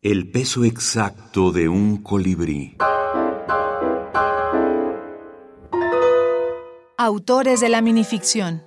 El 0.00 0.30
peso 0.30 0.62
exacto 0.62 1.50
de 1.50 1.68
un 1.68 1.96
colibrí. 1.96 2.76
Autores 6.96 7.58
de 7.58 7.68
la 7.68 7.82
minificción. 7.82 8.62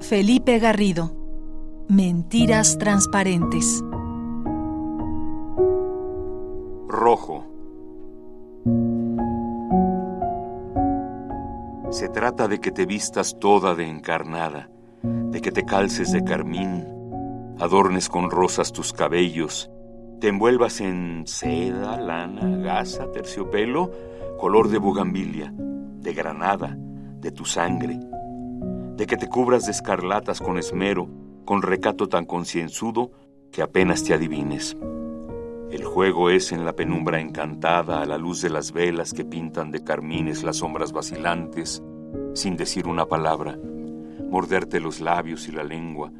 Felipe 0.00 0.58
Garrido. 0.58 1.14
Mentiras 1.86 2.78
transparentes. 2.78 3.84
Rojo. 6.88 7.44
Se 11.90 12.08
trata 12.08 12.48
de 12.48 12.58
que 12.58 12.70
te 12.70 12.86
vistas 12.86 13.38
toda 13.38 13.74
de 13.74 13.86
encarnada, 13.86 14.70
de 15.02 15.42
que 15.42 15.52
te 15.52 15.66
calces 15.66 16.10
de 16.10 16.24
carmín, 16.24 16.93
adornes 17.58 18.08
con 18.08 18.30
rosas 18.30 18.72
tus 18.72 18.92
cabellos, 18.92 19.70
te 20.20 20.28
envuelvas 20.28 20.80
en 20.80 21.24
seda, 21.26 22.00
lana, 22.00 22.56
gasa, 22.58 23.10
terciopelo, 23.12 23.90
color 24.38 24.68
de 24.68 24.78
bugambilia, 24.78 25.52
de 25.56 26.14
granada, 26.14 26.76
de 27.20 27.30
tu 27.30 27.44
sangre, 27.44 27.98
de 28.96 29.06
que 29.06 29.16
te 29.16 29.28
cubras 29.28 29.66
de 29.66 29.72
escarlatas 29.72 30.40
con 30.40 30.58
esmero, 30.58 31.08
con 31.44 31.62
recato 31.62 32.08
tan 32.08 32.24
concienzudo 32.24 33.10
que 33.52 33.62
apenas 33.62 34.02
te 34.02 34.14
adivines. 34.14 34.76
El 35.70 35.84
juego 35.84 36.30
es 36.30 36.52
en 36.52 36.64
la 36.64 36.74
penumbra 36.74 37.20
encantada 37.20 38.00
a 38.00 38.06
la 38.06 38.18
luz 38.18 38.40
de 38.42 38.50
las 38.50 38.72
velas 38.72 39.12
que 39.12 39.24
pintan 39.24 39.70
de 39.70 39.82
carmines 39.82 40.44
las 40.44 40.58
sombras 40.58 40.92
vacilantes, 40.92 41.82
sin 42.34 42.56
decir 42.56 42.86
una 42.86 43.06
palabra, 43.06 43.58
morderte 44.30 44.80
los 44.80 45.00
labios 45.00 45.48
y 45.48 45.52
la 45.52 45.64
lengua, 45.64 46.12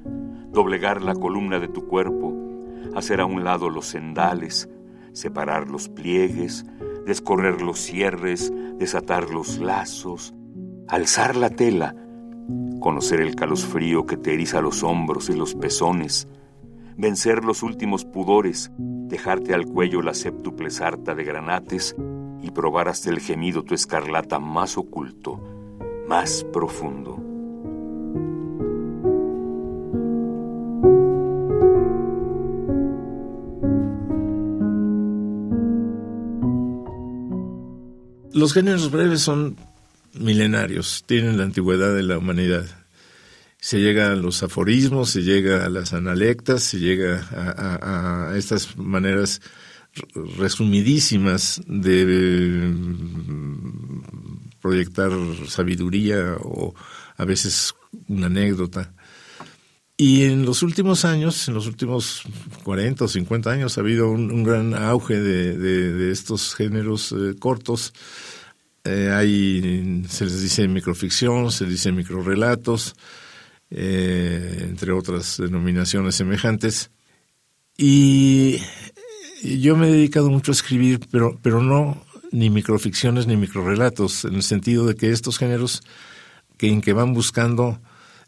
doblegar 0.54 1.02
la 1.02 1.14
columna 1.14 1.58
de 1.58 1.68
tu 1.68 1.86
cuerpo, 1.86 2.32
hacer 2.94 3.20
a 3.20 3.26
un 3.26 3.44
lado 3.44 3.68
los 3.68 3.86
sendales, 3.86 4.70
separar 5.12 5.68
los 5.68 5.88
pliegues, 5.88 6.64
descorrer 7.04 7.60
los 7.60 7.80
cierres, 7.80 8.52
desatar 8.78 9.30
los 9.30 9.58
lazos, 9.58 10.32
alzar 10.88 11.36
la 11.36 11.50
tela, 11.50 11.94
conocer 12.80 13.20
el 13.20 13.34
calosfrío 13.34 14.06
que 14.06 14.16
te 14.16 14.32
eriza 14.32 14.60
los 14.60 14.82
hombros 14.82 15.28
y 15.28 15.34
los 15.34 15.54
pezones, 15.54 16.28
vencer 16.96 17.44
los 17.44 17.62
últimos 17.62 18.04
pudores, 18.04 18.70
dejarte 18.78 19.54
al 19.54 19.66
cuello 19.66 20.02
la 20.02 20.14
séptuple 20.14 20.70
sarta 20.70 21.14
de 21.14 21.24
granates 21.24 21.96
y 22.42 22.50
probar 22.52 22.88
hasta 22.88 23.10
el 23.10 23.18
gemido 23.18 23.64
tu 23.64 23.74
escarlata 23.74 24.38
más 24.38 24.78
oculto, 24.78 25.40
más 26.06 26.44
profundo. 26.52 27.33
Los 38.34 38.52
géneros 38.52 38.90
breves 38.90 39.20
son 39.20 39.56
milenarios, 40.12 41.04
tienen 41.06 41.38
la 41.38 41.44
antigüedad 41.44 41.94
de 41.94 42.02
la 42.02 42.18
humanidad. 42.18 42.66
Se 43.60 43.78
llega 43.78 44.10
a 44.10 44.16
los 44.16 44.42
aforismos, 44.42 45.10
se 45.10 45.22
llega 45.22 45.64
a 45.64 45.68
las 45.68 45.92
analectas, 45.92 46.64
se 46.64 46.80
llega 46.80 47.24
a, 47.30 48.36
estas 48.36 48.76
maneras 48.76 49.40
resumidísimas 50.36 51.62
de 51.68 52.72
mm, 52.74 54.02
proyectar 54.60 55.12
sabiduría 55.46 56.34
o 56.40 56.74
a 57.16 57.24
veces 57.24 57.72
una 58.08 58.26
anécdota. 58.26 58.92
Y 60.06 60.24
en 60.24 60.44
los 60.44 60.62
últimos 60.62 61.06
años, 61.06 61.48
en 61.48 61.54
los 61.54 61.66
últimos 61.66 62.24
40 62.62 63.06
o 63.06 63.08
50 63.08 63.50
años, 63.50 63.78
ha 63.78 63.80
habido 63.80 64.10
un, 64.10 64.44
gran 64.44 64.74
auge 64.74 65.18
de, 65.18 66.12
estos 66.12 66.54
géneros 66.54 67.12
eh, 67.12 67.34
cortos. 67.38 67.94
Eh, 68.84 69.10
hay, 69.10 70.04
se 70.06 70.26
les 70.26 70.42
dice 70.42 70.68
microficción, 70.68 71.50
se 71.50 71.64
dice 71.64 71.90
microrelatos, 71.90 72.96
eh, 73.70 74.66
entre 74.68 74.92
otras 74.92 75.38
denominaciones 75.38 76.16
semejantes. 76.16 76.90
Y 77.78 78.58
yo 79.42 79.74
me 79.74 79.88
he 79.88 79.92
dedicado 79.92 80.28
mucho 80.28 80.52
a 80.52 80.54
escribir, 80.54 81.00
pero, 81.10 81.38
pero 81.40 81.62
no 81.62 82.04
ni 82.30 82.50
microficciones 82.50 83.26
ni 83.26 83.38
microrelatos, 83.38 84.26
en 84.26 84.34
el 84.34 84.42
sentido 84.42 84.84
de 84.86 84.96
que 84.96 85.12
estos 85.12 85.38
géneros 85.38 85.80
que, 86.58 86.68
en 86.68 86.82
que 86.82 86.92
van 86.92 87.14
buscando 87.14 87.80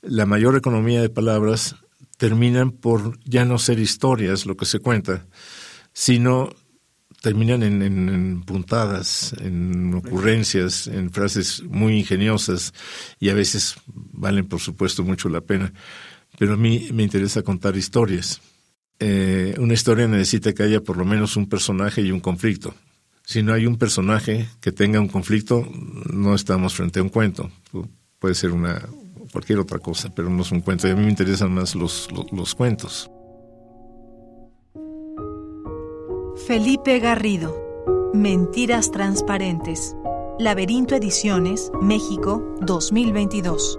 la 0.02 0.26
mayor 0.26 0.56
economía 0.56 1.00
de 1.00 1.08
palabras 1.08 1.76
terminan 2.16 2.70
por 2.70 3.18
ya 3.24 3.44
no 3.44 3.58
ser 3.58 3.78
historias 3.78 4.46
lo 4.46 4.56
que 4.56 4.64
se 4.64 4.78
cuenta, 4.78 5.26
sino 5.92 6.50
terminan 7.20 7.62
en, 7.62 8.42
puntadas, 8.42 9.34
en 9.40 9.92
ocurrencias, 9.94 10.86
en 10.86 11.10
frases 11.10 11.62
muy 11.64 11.98
ingeniosas 11.98 12.72
y 13.18 13.30
a 13.30 13.34
veces 13.34 13.76
valen 13.86 14.46
por 14.46 14.60
supuesto 14.60 15.02
mucho 15.02 15.28
la 15.28 15.40
pena. 15.40 15.72
Pero 16.38 16.54
a 16.54 16.56
mí 16.56 16.88
me 16.92 17.02
interesa 17.02 17.42
contar 17.42 17.76
historias. 17.76 18.40
Eh, 18.98 19.54
una 19.58 19.74
historia 19.74 20.06
necesita 20.06 20.52
que 20.52 20.62
haya 20.62 20.80
por 20.82 20.96
lo 20.96 21.04
menos 21.04 21.36
un 21.36 21.48
personaje 21.48 22.02
y 22.02 22.12
un 22.12 22.20
conflicto. 22.20 22.74
Si 23.24 23.42
no 23.42 23.52
hay 23.52 23.66
un 23.66 23.76
personaje 23.76 24.48
que 24.60 24.70
tenga 24.70 25.00
un 25.00 25.08
conflicto, 25.08 25.68
no 26.12 26.34
estamos 26.34 26.74
frente 26.74 27.00
a 27.00 27.02
un 27.02 27.08
cuento. 27.08 27.50
Puede 28.20 28.36
ser 28.36 28.52
una, 28.52 28.86
cualquier 29.36 29.58
otra 29.58 29.78
cosa, 29.78 30.08
pero 30.14 30.30
no 30.30 30.40
es 30.40 30.50
un 30.50 30.62
cuento. 30.62 30.88
A 30.88 30.94
mí 30.94 31.02
me 31.02 31.10
interesan 31.10 31.52
más 31.52 31.74
los, 31.74 32.08
los, 32.32 32.54
cuentos. 32.54 33.10
Felipe 36.46 36.98
Garrido, 37.00 38.10
Mentiras 38.14 38.90
Transparentes, 38.90 39.94
Laberinto 40.38 40.94
Ediciones, 40.94 41.70
México, 41.82 42.56
2022. 42.62 43.78